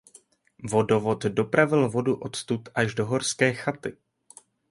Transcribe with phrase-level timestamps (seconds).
[0.69, 3.97] Vodovod dopravil vodu odtud až do horské chaty.